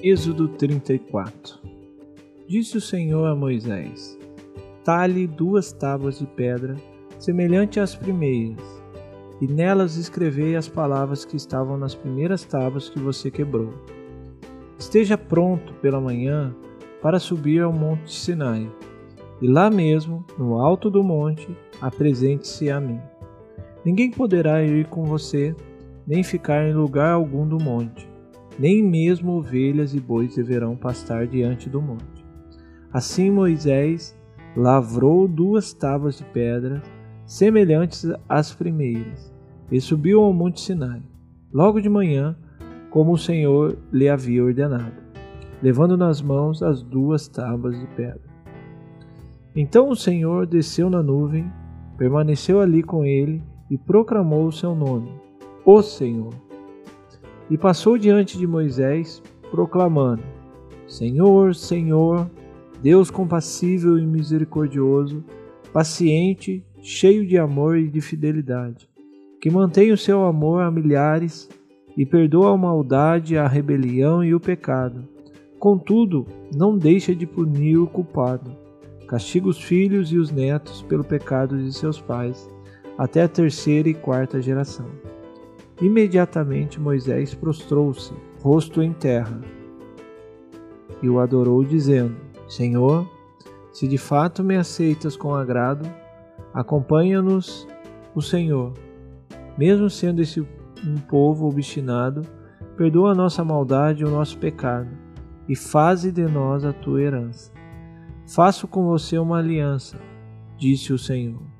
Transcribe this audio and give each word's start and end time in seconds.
Êxodo 0.00 0.46
34 0.46 1.58
Disse 2.46 2.76
o 2.76 2.80
Senhor 2.80 3.26
a 3.26 3.34
Moisés: 3.34 4.16
Talhe 4.84 5.26
duas 5.26 5.72
tábuas 5.72 6.20
de 6.20 6.26
pedra, 6.26 6.76
semelhante 7.18 7.80
às 7.80 7.96
primeiras, 7.96 8.62
e 9.40 9.48
nelas 9.48 9.96
escrevei 9.96 10.54
as 10.54 10.68
palavras 10.68 11.24
que 11.24 11.34
estavam 11.34 11.76
nas 11.76 11.96
primeiras 11.96 12.44
tábuas 12.44 12.88
que 12.88 13.00
você 13.00 13.28
quebrou. 13.28 13.74
Esteja 14.78 15.18
pronto 15.18 15.74
pela 15.82 16.00
manhã 16.00 16.54
para 17.02 17.18
subir 17.18 17.60
ao 17.60 17.72
monte 17.72 18.14
Sinai, 18.14 18.70
e 19.42 19.48
lá 19.48 19.68
mesmo, 19.68 20.24
no 20.38 20.60
alto 20.60 20.88
do 20.88 21.02
monte, 21.02 21.48
apresente-se 21.80 22.70
a 22.70 22.80
mim. 22.80 23.00
Ninguém 23.84 24.12
poderá 24.12 24.62
ir 24.62 24.86
com 24.86 25.04
você, 25.04 25.56
nem 26.06 26.22
ficar 26.22 26.68
em 26.68 26.72
lugar 26.72 27.14
algum 27.14 27.48
do 27.48 27.58
monte, 27.58 28.08
nem 28.58 28.82
mesmo 28.82 29.32
ovelhas 29.32 29.94
e 29.94 30.00
bois 30.00 30.34
deverão 30.34 30.76
pastar 30.76 31.26
diante 31.26 31.68
do 31.68 31.80
monte. 31.80 32.26
Assim 32.92 33.30
Moisés 33.30 34.18
lavrou 34.56 35.28
duas 35.28 35.72
tábuas 35.72 36.18
de 36.18 36.24
pedra, 36.24 36.82
semelhantes 37.24 38.10
às 38.28 38.52
primeiras, 38.52 39.32
e 39.70 39.80
subiu 39.80 40.22
ao 40.22 40.32
monte 40.32 40.60
Sinai, 40.60 41.02
logo 41.52 41.80
de 41.80 41.88
manhã, 41.88 42.36
como 42.90 43.12
o 43.12 43.18
Senhor 43.18 43.78
lhe 43.92 44.08
havia 44.08 44.42
ordenado, 44.42 44.96
levando 45.62 45.96
nas 45.96 46.22
mãos 46.22 46.62
as 46.62 46.82
duas 46.82 47.28
tábuas 47.28 47.78
de 47.78 47.86
pedra. 47.88 48.28
Então 49.54 49.90
o 49.90 49.96
Senhor 49.96 50.46
desceu 50.46 50.88
na 50.88 51.02
nuvem, 51.02 51.50
permaneceu 51.96 52.60
ali 52.60 52.82
com 52.82 53.04
ele 53.04 53.42
e 53.70 53.76
proclamou 53.76 54.46
o 54.46 54.52
seu 54.52 54.74
nome, 54.74 55.12
o 55.64 55.82
Senhor. 55.82 56.47
E 57.50 57.56
passou 57.56 57.96
diante 57.96 58.36
de 58.36 58.46
Moisés, 58.46 59.22
proclamando: 59.50 60.22
Senhor, 60.86 61.54
Senhor, 61.54 62.30
Deus 62.82 63.10
compassível 63.10 63.98
e 63.98 64.06
misericordioso, 64.06 65.24
paciente, 65.72 66.64
cheio 66.80 67.26
de 67.26 67.36
amor 67.36 67.76
e 67.76 67.88
de 67.88 68.00
fidelidade, 68.00 68.88
que 69.40 69.50
mantém 69.50 69.92
o 69.92 69.96
seu 69.96 70.24
amor 70.24 70.62
a 70.62 70.70
milhares 70.70 71.48
e 71.96 72.06
perdoa 72.06 72.54
a 72.54 72.56
maldade, 72.56 73.36
a 73.36 73.48
rebelião 73.48 74.22
e 74.22 74.34
o 74.34 74.40
pecado. 74.40 75.02
Contudo, 75.58 76.26
não 76.54 76.78
deixa 76.78 77.14
de 77.14 77.26
punir 77.26 77.78
o 77.78 77.86
culpado. 77.86 78.56
Castiga 79.08 79.48
os 79.48 79.60
filhos 79.60 80.12
e 80.12 80.18
os 80.18 80.30
netos 80.30 80.82
pelo 80.82 81.02
pecado 81.02 81.58
de 81.58 81.72
seus 81.72 82.00
pais, 82.00 82.48
até 82.96 83.22
a 83.22 83.28
terceira 83.28 83.88
e 83.88 83.94
quarta 83.94 84.40
geração. 84.40 84.86
Imediatamente 85.80 86.80
Moisés 86.80 87.34
prostrou-se, 87.34 88.12
rosto 88.42 88.82
em 88.82 88.92
terra, 88.92 89.40
e 91.00 91.08
o 91.08 91.20
adorou, 91.20 91.62
dizendo: 91.62 92.16
Senhor, 92.48 93.08
se 93.72 93.86
de 93.86 93.98
fato 93.98 94.42
me 94.42 94.56
aceitas 94.56 95.16
com 95.16 95.34
agrado, 95.34 95.88
acompanha-nos 96.52 97.66
o 98.14 98.20
Senhor. 98.20 98.72
Mesmo 99.56 99.88
sendo 99.88 100.20
esse 100.20 100.40
um 100.40 100.96
povo 101.08 101.46
obstinado, 101.48 102.22
perdoa 102.76 103.12
a 103.12 103.14
nossa 103.14 103.44
maldade 103.44 104.02
e 104.02 104.06
o 104.06 104.10
nosso 104.10 104.38
pecado, 104.38 104.90
e 105.48 105.54
faze 105.54 106.10
de 106.10 106.24
nós 106.24 106.64
a 106.64 106.72
tua 106.72 107.02
herança. 107.02 107.52
Faço 108.26 108.68
com 108.68 108.84
você 108.84 109.18
uma 109.18 109.38
aliança, 109.38 109.98
disse 110.56 110.92
o 110.92 110.98
Senhor. 110.98 111.57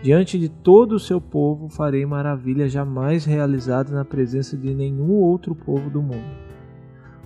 Diante 0.00 0.38
de 0.38 0.48
todo 0.48 0.92
o 0.92 1.00
seu 1.00 1.20
povo 1.20 1.68
farei 1.68 2.06
maravilhas 2.06 2.70
jamais 2.70 3.24
realizadas 3.24 3.92
na 3.92 4.04
presença 4.04 4.56
de 4.56 4.72
nenhum 4.72 5.10
outro 5.10 5.56
povo 5.56 5.90
do 5.90 6.00
mundo. 6.00 6.38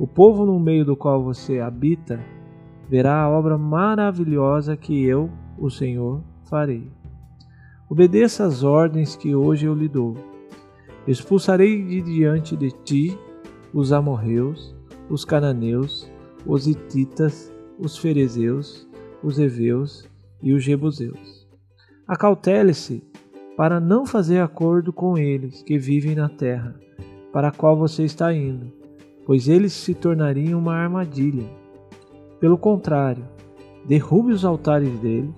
O 0.00 0.06
povo 0.06 0.44
no 0.44 0.58
meio 0.58 0.84
do 0.84 0.96
qual 0.96 1.22
você 1.22 1.60
habita 1.60 2.20
verá 2.88 3.22
a 3.22 3.30
obra 3.30 3.56
maravilhosa 3.56 4.76
que 4.76 5.04
eu, 5.04 5.30
o 5.56 5.70
Senhor, 5.70 6.22
farei. 6.44 6.90
Obedeça 7.88 8.44
às 8.44 8.64
ordens 8.64 9.14
que 9.14 9.32
hoje 9.32 9.66
eu 9.66 9.74
lhe 9.74 9.88
dou. 9.88 10.16
Expulsarei 11.06 11.84
de 11.84 12.02
diante 12.02 12.56
de 12.56 12.72
ti 12.82 13.18
os 13.72 13.92
amorreus, 13.92 14.74
os 15.08 15.24
cananeus, 15.24 16.10
os 16.44 16.66
hititas, 16.66 17.52
os 17.78 17.96
ferezeus, 17.96 18.88
os 19.22 19.38
heveus 19.38 20.08
e 20.42 20.52
os 20.52 20.64
jebuseus. 20.64 21.45
Acautele-se 22.06 23.02
para 23.56 23.80
não 23.80 24.06
fazer 24.06 24.40
acordo 24.40 24.92
com 24.92 25.16
eles 25.16 25.62
que 25.62 25.78
vivem 25.78 26.14
na 26.14 26.28
terra, 26.28 26.74
para 27.32 27.48
a 27.48 27.52
qual 27.52 27.76
você 27.76 28.04
está 28.04 28.32
indo, 28.32 28.72
pois 29.24 29.48
eles 29.48 29.72
se 29.72 29.94
tornariam 29.94 30.58
uma 30.58 30.74
armadilha 30.74 31.44
pelo 32.38 32.58
contrário, 32.58 33.24
derrube 33.86 34.30
os 34.30 34.44
altares 34.44 34.98
dele, 34.98 35.34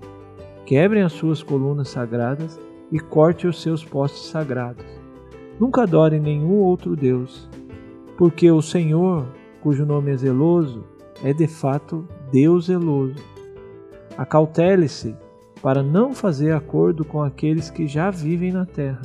quebrem 0.67 1.03
as 1.03 1.12
suas 1.12 1.43
colunas 1.43 1.89
sagradas 1.89 2.61
e 2.91 2.99
corte 2.99 3.47
os 3.47 3.62
seus 3.62 3.85
postes 3.85 4.29
sagrados. 4.31 4.85
Nunca 5.61 5.83
adore 5.83 6.19
nenhum 6.19 6.56
outro 6.56 6.97
Deus, 6.97 7.49
porque 8.17 8.50
o 8.50 8.61
Senhor, 8.61 9.27
cujo 9.62 9.87
nome 9.87 10.11
é 10.11 10.17
zeloso, 10.17 10.85
é 11.23 11.33
de 11.33 11.47
fato 11.47 12.06
Deus 12.33 12.67
zeloso. 12.67 13.23
Acautele-se 14.17 15.15
para 15.62 15.82
não 15.82 16.12
fazer 16.12 16.52
acordo 16.52 17.04
com 17.04 17.22
aqueles 17.22 17.70
que 17.70 17.86
já 17.86 18.10
vivem 18.10 18.52
na 18.52 18.64
terra, 18.64 19.02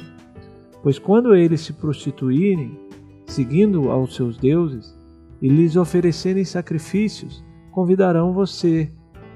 pois 0.81 0.99
quando 0.99 1.35
eles 1.35 1.61
se 1.61 1.73
prostituírem, 1.73 2.79
seguindo 3.25 3.89
aos 3.89 4.15
seus 4.15 4.37
deuses, 4.37 4.97
e 5.41 5.47
lhes 5.47 5.75
oferecerem 5.75 6.45
sacrifícios, 6.45 7.43
convidarão 7.71 8.33
você 8.33 8.91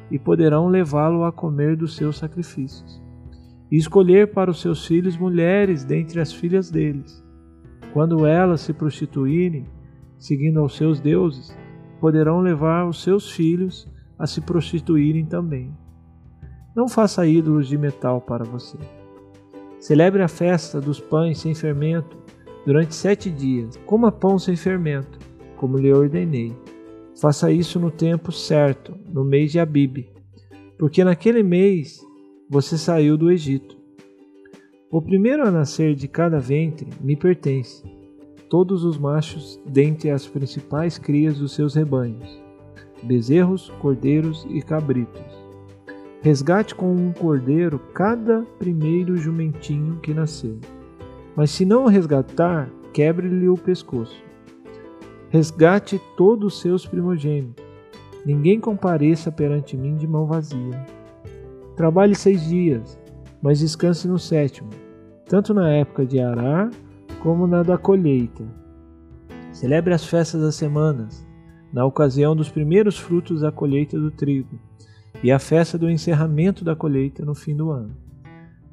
e 0.10 0.18
poderão 0.18 0.68
levá-lo 0.68 1.24
a 1.24 1.32
comer 1.32 1.76
dos 1.76 1.96
seus 1.96 2.18
sacrifícios, 2.18 3.02
e 3.72 3.78
escolher 3.78 4.32
para 4.32 4.52
os 4.52 4.62
seus 4.62 4.86
filhos 4.86 5.18
mulheres 5.18 5.84
dentre 5.84 6.22
as 6.22 6.32
filhas 6.32 6.70
deles. 6.72 7.24
Quando 7.94 8.26
elas 8.26 8.62
se 8.62 8.74
prostituírem, 8.74 9.66
seguindo 10.18 10.60
aos 10.60 10.78
seus 10.78 11.00
deuses, 11.00 11.58
poderão 12.00 12.40
levar 12.42 12.88
os 12.88 13.02
seus 13.02 13.32
filhos 13.32 13.88
a 14.18 14.28
se 14.28 14.40
prostituírem 14.42 15.26
também. 15.26 15.76
Não 16.78 16.88
faça 16.88 17.26
ídolos 17.26 17.68
de 17.68 17.76
metal 17.76 18.22
para 18.22 18.46
você. 18.46 18.78
Celebre 19.80 20.22
a 20.22 20.28
festa 20.28 20.80
dos 20.80 21.00
pães 21.00 21.40
sem 21.40 21.56
fermento 21.56 22.16
durante 22.68 22.94
sete 22.94 23.32
dias. 23.32 23.76
Coma 23.88 24.12
pão 24.12 24.38
sem 24.38 24.56
fermento, 24.56 25.18
como 25.56 25.80
lhe 25.80 25.92
ordenei. 25.92 26.56
Faça 27.20 27.52
isso 27.52 27.80
no 27.80 27.90
tempo 27.90 28.32
certo, 28.32 28.96
no 29.12 29.26
mês 29.26 29.52
de 29.52 29.60
Abib, 29.60 30.06
porque 30.78 31.04
naquele 31.04 31.42
mês 31.42 32.00
você 32.48 32.78
saiu 32.78 33.18
do 33.18 33.32
Egito. 33.32 33.76
O 34.92 35.02
primeiro 35.02 35.48
a 35.48 35.50
nascer 35.50 35.96
de 35.96 36.08
cada 36.08 36.38
ventre 36.38 36.90
me 37.02 37.16
pertence, 37.16 37.84
todos 38.52 38.84
os 38.84 39.00
machos 39.00 39.60
dentre 39.66 40.12
as 40.12 40.28
principais 40.28 41.00
crias 41.00 41.40
dos 41.40 41.56
seus 41.56 41.74
rebanhos, 41.74 42.40
bezerros, 43.02 43.68
cordeiros 43.82 44.46
e 44.52 44.62
cabritos. 44.62 45.47
Resgate 46.22 46.74
com 46.74 46.94
um 46.94 47.14
cordeiro 47.14 47.80
cada 47.94 48.42
primeiro 48.58 49.16
jumentinho 49.18 50.00
que 50.02 50.14
nasceu. 50.14 50.58
Mas 51.36 51.52
se 51.52 51.64
não 51.64 51.86
o 51.86 51.88
resgatar, 51.88 52.70
quebre-lhe 52.92 53.48
o 53.48 53.56
pescoço. 53.56 54.24
Resgate 55.30 56.02
todos 56.18 56.56
os 56.56 56.62
seus 56.62 56.86
primogênitos. 56.86 57.64
Ninguém 58.26 58.60
compareça 58.60 59.32
perante 59.32 59.78
mim 59.78 59.96
de 59.96 60.08
mão 60.08 60.26
vazia. 60.26 60.86
Trabalhe 61.76 62.16
seis 62.16 62.46
dias, 62.48 63.00
mas 63.42 63.60
descanse 63.60 64.08
no 64.08 64.18
sétimo, 64.18 64.70
tanto 65.28 65.54
na 65.54 65.70
época 65.70 66.06
de 66.06 66.20
arar 66.20 66.72
como 67.22 67.46
na 67.46 67.62
da 67.62 67.78
colheita. 67.78 68.44
Celebre 69.52 69.94
as 69.94 70.06
festas 70.06 70.42
das 70.42 70.56
semanas, 70.56 71.26
na 71.72 71.86
ocasião 71.86 72.36
dos 72.36 72.50
primeiros 72.50 72.98
frutos 72.98 73.42
da 73.42 73.52
colheita 73.52 74.00
do 74.00 74.10
trigo, 74.10 74.60
e 75.24 75.32
a 75.32 75.40
festa 75.40 75.78
do 75.78 75.90
encerramento 75.90 76.64
da 76.64 76.76
colheita 76.76 77.26
no 77.26 77.34
fim 77.34 77.56
do 77.56 77.72
ano. 77.72 77.96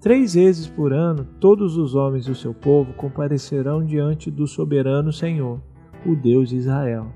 Três 0.01 0.35
vezes 0.35 0.67
por 0.67 0.93
ano, 0.93 1.27
todos 1.41 1.77
os 1.77 1.95
homens 1.95 2.27
do 2.27 2.35
seu 2.35 2.53
povo 2.53 2.93
comparecerão 2.93 3.85
diante 3.85 4.31
do 4.31 4.47
soberano 4.47 5.13
Senhor 5.13 5.61
o 6.05 6.15
Deus 6.15 6.51
de 6.51 6.57
Israel. 6.57 7.07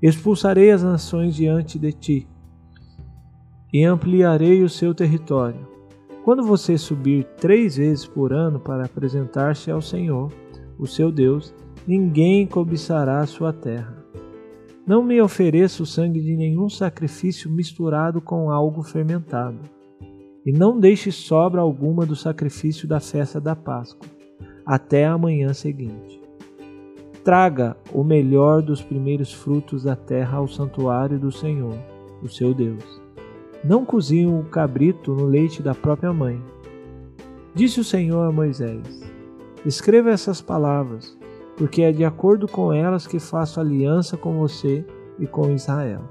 Expulsarei 0.00 0.70
as 0.70 0.82
nações 0.82 1.34
diante 1.34 1.78
de 1.78 1.92
ti 1.92 2.28
e 3.72 3.84
ampliarei 3.84 4.62
o 4.62 4.68
seu 4.68 4.94
território. 4.94 5.68
Quando 6.24 6.42
você 6.42 6.76
subir 6.76 7.24
três 7.36 7.76
vezes 7.76 8.06
por 8.06 8.32
ano 8.32 8.58
para 8.58 8.84
apresentar-se 8.84 9.70
ao 9.70 9.80
Senhor, 9.80 10.32
o 10.78 10.86
seu 10.86 11.12
Deus, 11.12 11.54
ninguém 11.86 12.46
cobiçará 12.46 13.20
a 13.20 13.26
sua 13.26 13.52
terra. 13.52 14.05
Não 14.86 15.02
me 15.02 15.20
ofereça 15.20 15.82
o 15.82 15.86
sangue 15.86 16.20
de 16.20 16.36
nenhum 16.36 16.68
sacrifício 16.68 17.50
misturado 17.50 18.20
com 18.20 18.52
algo 18.52 18.84
fermentado, 18.84 19.58
e 20.44 20.52
não 20.52 20.78
deixe 20.78 21.10
sobra 21.10 21.60
alguma 21.60 22.06
do 22.06 22.14
sacrifício 22.14 22.86
da 22.86 23.00
festa 23.00 23.40
da 23.40 23.56
Páscoa, 23.56 24.08
até 24.64 25.04
a 25.04 25.18
manhã 25.18 25.52
seguinte. 25.52 26.20
traga 27.24 27.76
o 27.92 28.04
melhor 28.04 28.62
dos 28.62 28.80
primeiros 28.80 29.32
frutos 29.32 29.82
da 29.82 29.96
terra 29.96 30.38
ao 30.38 30.46
santuário 30.46 31.18
do 31.18 31.32
Senhor, 31.32 31.76
o 32.22 32.28
seu 32.28 32.54
Deus. 32.54 33.02
Não 33.64 33.84
cozinhe 33.84 34.26
o 34.26 34.44
cabrito 34.44 35.12
no 35.12 35.24
leite 35.24 35.60
da 35.60 35.74
própria 35.74 36.12
mãe. 36.12 36.40
Disse 37.52 37.80
o 37.80 37.84
Senhor 37.84 38.22
a 38.22 38.30
Moisés: 38.30 38.80
Escreva 39.64 40.10
essas 40.10 40.40
palavras, 40.40 41.18
porque 41.56 41.82
é 41.82 41.92
de 41.92 42.04
acordo 42.04 42.46
com 42.46 42.72
elas 42.72 43.06
que 43.06 43.18
faço 43.18 43.60
aliança 43.60 44.16
com 44.16 44.38
você 44.38 44.84
e 45.18 45.26
com 45.26 45.50
Israel. 45.50 46.02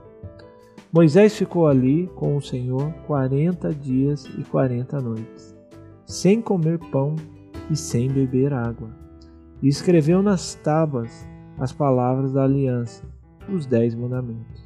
Moisés 0.92 1.36
ficou 1.36 1.68
ali 1.68 2.07
com 2.15 2.36
o 2.36 2.42
Senhor 2.42 2.92
quarenta 3.06 3.74
dias 3.74 4.25
e 4.38 4.44
quarenta 4.44 5.00
noites, 5.00 5.56
sem 6.06 6.42
comer 6.42 6.80
pão 6.92 7.15
e 7.69 7.75
sem 7.75 8.09
beber 8.09 8.53
água. 8.53 8.89
E 9.62 9.68
escreveu 9.68 10.24
nas 10.24 10.56
tábuas 10.56 11.27
as 11.59 11.71
palavras 11.71 12.33
da 12.33 12.44
aliança, 12.44 13.03
os 13.50 13.65
dez 13.65 13.94
mandamentos. 13.94 14.63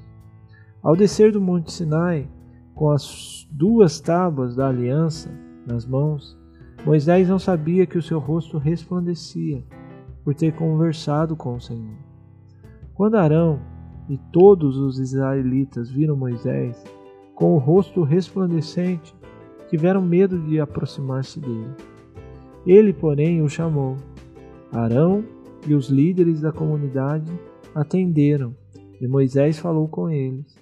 Ao 0.81 0.95
descer 0.95 1.31
do 1.31 1.41
monte 1.41 1.71
Sinai, 1.71 2.29
com 2.73 2.89
as 2.89 3.47
duas 3.51 3.99
tábuas 3.99 4.55
da 4.55 4.69
aliança 4.69 5.29
nas 5.65 5.85
mãos, 5.85 6.37
Moisés 6.85 7.27
não 7.27 7.37
sabia 7.37 7.85
que 7.85 7.97
o 7.97 8.01
seu 8.01 8.19
rosto 8.19 8.57
resplandecia 8.57 9.63
por 10.29 10.35
ter 10.35 10.53
conversado 10.53 11.35
com 11.35 11.55
o 11.55 11.59
Senhor. 11.59 11.97
Quando 12.93 13.15
Arão 13.15 13.59
e 14.07 14.15
todos 14.31 14.77
os 14.77 14.99
israelitas 14.99 15.89
viram 15.89 16.15
Moisés 16.15 16.83
com 17.33 17.55
o 17.55 17.57
rosto 17.57 18.03
resplandecente, 18.03 19.15
tiveram 19.71 20.03
medo 20.03 20.37
de 20.37 20.59
aproximar-se 20.59 21.39
dele. 21.39 21.73
Ele, 22.63 22.93
porém, 22.93 23.41
o 23.41 23.49
chamou. 23.49 23.95
Arão 24.71 25.25
e 25.65 25.73
os 25.73 25.89
líderes 25.89 26.41
da 26.41 26.51
comunidade 26.51 27.31
atenderam, 27.73 28.55
e 29.01 29.07
Moisés 29.07 29.57
falou 29.57 29.87
com 29.87 30.11
eles. 30.11 30.55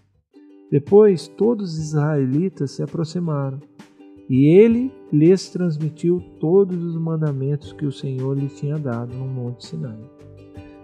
Depois 0.72 1.28
todos 1.28 1.74
os 1.74 1.88
israelitas 1.90 2.72
se 2.72 2.82
aproximaram, 2.82 3.60
e 4.30 4.46
ele 4.46 4.92
lhes 5.12 5.50
transmitiu 5.50 6.22
todos 6.40 6.84
os 6.84 6.98
mandamentos 6.98 7.72
que 7.72 7.86
o 7.86 7.92
Senhor 7.92 8.38
lhe 8.38 8.48
tinha 8.48 8.78
dado 8.78 9.14
no 9.14 9.26
Monte 9.26 9.66
Sinai. 9.66 10.00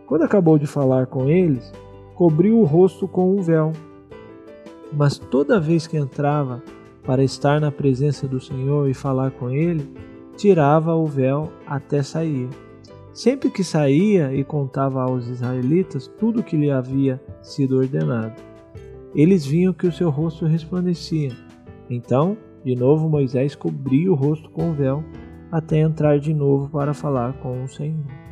Quando 0.06 0.24
acabou 0.24 0.58
de 0.58 0.68
falar 0.68 1.08
com 1.08 1.30
eles, 1.30 1.72
cobriu 2.16 2.60
o 2.60 2.64
rosto 2.64 3.08
com 3.08 3.36
um 3.36 3.42
véu. 3.42 3.72
Mas 4.92 5.18
toda 5.18 5.60
vez 5.60 5.88
que 5.88 5.98
entrava 5.98 6.62
para 7.04 7.24
estar 7.24 7.60
na 7.60 7.72
presença 7.72 8.28
do 8.28 8.40
Senhor 8.40 8.90
e 8.90 8.94
falar 8.94 9.32
com 9.32 9.50
ele, 9.50 9.90
tirava 10.38 10.96
o 10.96 11.06
véu 11.06 11.52
até 11.66 12.02
sair. 12.02 12.48
Sempre 13.14 13.50
que 13.50 13.64
saía 13.64 14.34
e 14.34 14.44
contava 14.44 15.04
aos 15.04 15.28
israelitas 15.28 16.08
tudo 16.08 16.40
o 16.40 16.44
que 16.44 16.58
lhe 16.58 16.72
havia 16.72 17.22
sido 17.42 17.78
ordenado, 17.78 18.42
eles 19.14 19.46
viam 19.46 19.74
que 19.74 19.86
o 19.86 19.92
seu 19.92 20.10
rosto 20.10 20.46
resplandecia. 20.46 21.32
Então, 21.90 22.38
de 22.64 22.76
novo, 22.76 23.10
Moisés 23.10 23.56
cobria 23.56 24.12
o 24.12 24.16
rosto 24.16 24.50
com 24.50 24.72
o 24.72 24.74
véu 24.74 25.04
até 25.52 25.80
entrar 25.80 26.20
de 26.20 26.34
novo 26.34 26.70
para 26.70 26.94
falar 26.94 27.34
com 27.34 27.64
o 27.64 27.68
Senhor. 27.68 28.23